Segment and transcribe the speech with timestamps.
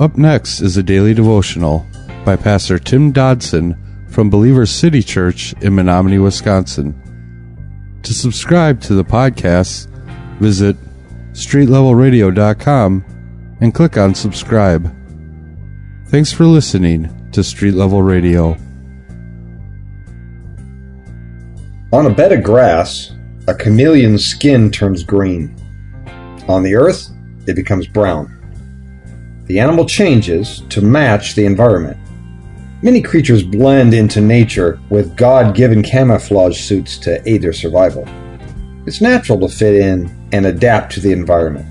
[0.00, 1.86] Up next is a daily devotional
[2.24, 3.76] by Pastor Tim Dodson
[4.08, 6.94] from Believers City Church in Menomonie, Wisconsin.
[8.04, 9.90] To subscribe to the podcast,
[10.38, 10.74] visit
[11.32, 13.04] streetlevelradio.com
[13.60, 14.90] and click on subscribe.
[16.06, 18.56] Thanks for listening to Street Level Radio.
[21.92, 23.12] On a bed of grass,
[23.48, 25.54] a chameleon's skin turns green.
[26.48, 27.10] On the earth,
[27.46, 28.39] it becomes brown.
[29.50, 31.96] The animal changes to match the environment.
[32.82, 38.04] Many creatures blend into nature with God given camouflage suits to aid their survival.
[38.86, 41.66] It's natural to fit in and adapt to the environment.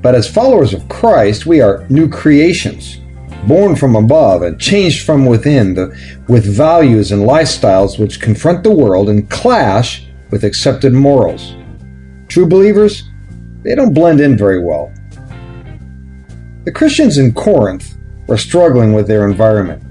[0.00, 3.02] But as followers of Christ, we are new creations,
[3.46, 5.94] born from above and changed from within, the,
[6.26, 11.54] with values and lifestyles which confront the world and clash with accepted morals.
[12.28, 13.02] True believers,
[13.62, 14.90] they don't blend in very well.
[16.64, 17.96] The Christians in Corinth
[18.28, 19.82] were struggling with their environment.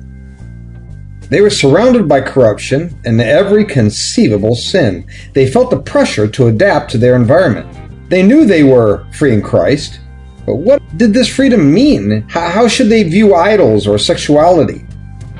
[1.29, 5.05] They were surrounded by corruption and every conceivable sin.
[5.33, 8.09] They felt the pressure to adapt to their environment.
[8.09, 9.99] They knew they were free in Christ,
[10.45, 12.25] but what did this freedom mean?
[12.29, 14.85] How should they view idols or sexuality?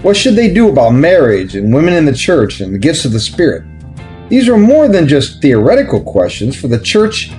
[0.01, 3.11] What should they do about marriage and women in the church and the gifts of
[3.13, 3.63] the Spirit?
[4.29, 7.31] These were more than just theoretical questions, for the church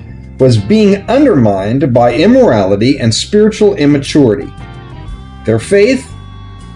[0.42, 4.52] was being undermined by immorality and spiritual immaturity.
[5.44, 6.12] Their faith,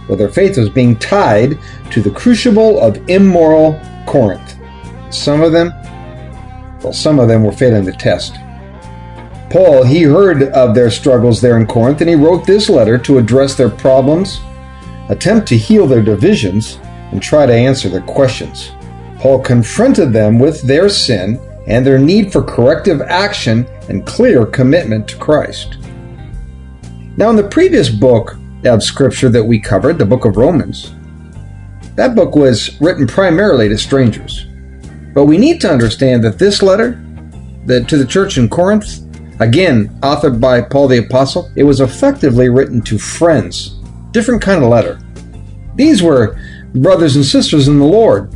[0.09, 1.59] well, their faith was being tied
[1.91, 3.72] to the crucible of immoral
[4.06, 4.55] Corinth.
[5.11, 5.72] Some of them,
[6.81, 8.37] well, some of them were failing the test.
[9.50, 13.19] Paul, he heard of their struggles there in Corinth, and he wrote this letter to
[13.19, 14.39] address their problems,
[15.09, 16.78] attempt to heal their divisions,
[17.11, 18.70] and try to answer their questions.
[19.19, 25.09] Paul confronted them with their sin and their need for corrective action and clear commitment
[25.09, 25.78] to Christ.
[27.17, 30.94] Now, in the previous book of Scripture that we covered, the book of Romans,
[31.94, 34.47] that book was written primarily to strangers.
[35.15, 37.03] But we need to understand that this letter
[37.65, 39.00] that to the church in Corinth,
[39.41, 43.78] again authored by Paul the Apostle, it was effectively written to friends.
[44.10, 45.00] Different kind of letter.
[45.75, 46.38] These were
[46.75, 48.36] brothers and sisters in the Lord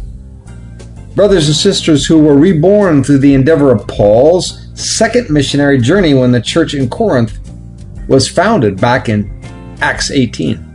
[1.14, 6.32] brothers and sisters who were reborn through the endeavor of Paul's second missionary journey when
[6.32, 7.38] the church in Corinth
[8.08, 9.30] was founded back in
[9.80, 10.66] Acts 18.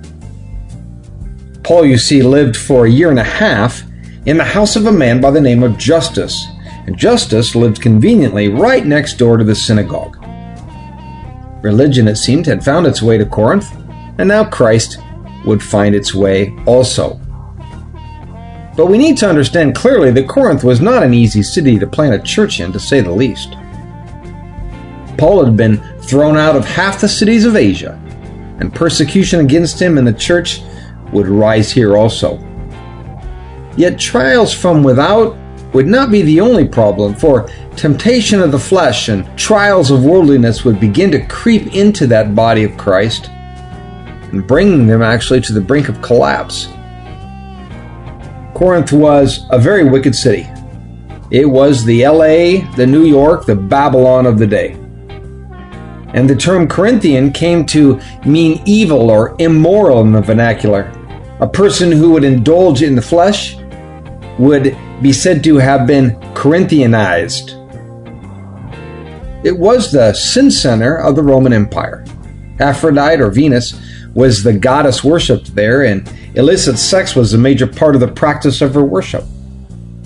[1.63, 3.81] Paul, you see, lived for a year and a half
[4.25, 6.45] in the house of a man by the name of Justus,
[6.85, 10.17] and Justus lived conveniently right next door to the synagogue.
[11.63, 13.75] Religion, it seemed, had found its way to Corinth,
[14.19, 14.99] and now Christ
[15.45, 17.19] would find its way also.
[18.75, 22.13] But we need to understand clearly that Corinth was not an easy city to plant
[22.13, 23.55] a church in, to say the least.
[25.17, 27.99] Paul had been thrown out of half the cities of Asia,
[28.59, 30.61] and persecution against him and the church
[31.11, 32.37] would rise here also.
[33.77, 35.37] Yet trials from without
[35.73, 40.63] would not be the only problem, for temptation of the flesh and trials of worldliness
[40.63, 43.29] would begin to creep into that body of Christ
[44.31, 46.69] and bringing them actually to the brink of collapse.
[48.55, 50.47] Corinth was a very wicked city.
[51.29, 54.71] It was the LA, the New York, the Babylon of the day.
[56.13, 60.89] And the term Corinthian came to mean evil or immoral in the vernacular.
[61.41, 63.57] A person who would indulge in the flesh
[64.39, 67.61] would be said to have been Corinthianized.
[69.43, 72.05] It was the sin center of the Roman Empire.
[72.61, 73.77] Aphrodite or Venus
[74.13, 78.61] was the goddess worshipped there, and illicit sex was a major part of the practice
[78.61, 79.23] of her worship.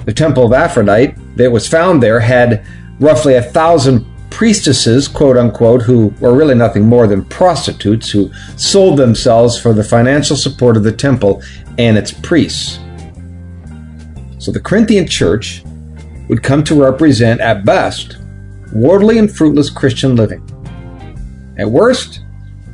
[0.05, 2.65] The temple of Aphrodite that was found there had
[2.99, 8.97] roughly a thousand priestesses, quote unquote, who were really nothing more than prostitutes who sold
[8.97, 11.41] themselves for the financial support of the temple
[11.77, 12.79] and its priests.
[14.37, 15.63] So the Corinthian church
[16.29, 18.17] would come to represent, at best,
[18.71, 20.43] worldly and fruitless Christian living.
[21.57, 22.21] At worst,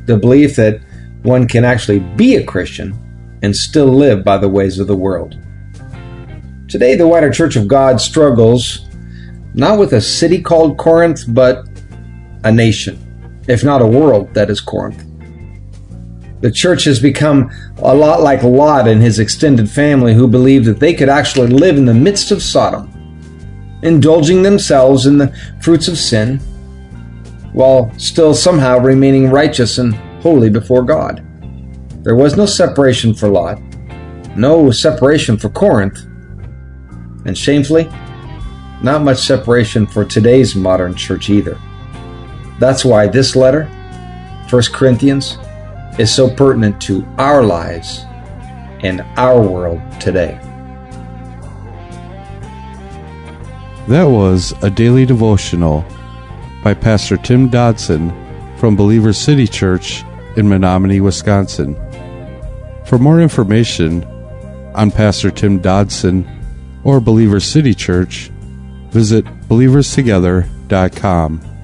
[0.06, 0.81] the belief that
[1.24, 2.94] one can actually be a Christian
[3.41, 5.37] and still live by the ways of the world.
[6.67, 8.87] Today, the wider Church of God struggles
[9.53, 11.67] not with a city called Corinth, but
[12.43, 15.03] a nation, if not a world that is Corinth.
[16.41, 20.79] The church has become a lot like Lot and his extended family, who believed that
[20.79, 22.91] they could actually live in the midst of Sodom,
[23.81, 26.39] indulging themselves in the fruits of sin,
[27.53, 31.25] while still somehow remaining righteous and holy before God.
[32.05, 33.59] There was no separation for Lot,
[34.37, 36.03] no separation for Corinth,
[37.25, 37.89] and shamefully,
[38.83, 41.59] not much separation for today's modern church either.
[42.59, 43.63] That's why this letter,
[44.51, 45.39] 1 Corinthians,
[45.97, 48.05] is so pertinent to our lives
[48.83, 50.39] and our world today.
[53.87, 55.83] That was a daily devotional
[56.63, 58.11] by Pastor Tim Dodson
[58.57, 60.03] from Believer City Church
[60.37, 61.75] in Menomonie, Wisconsin.
[62.85, 64.03] For more information
[64.75, 66.27] on Pastor Tim Dodson
[66.83, 68.29] or Believer City Church,
[68.91, 71.54] visit believerstogether.com.